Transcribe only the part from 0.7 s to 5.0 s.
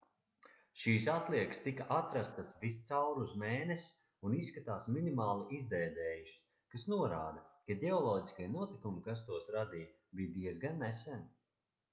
šīs atliekas tika atrastas viscaur uz mēness un izskatās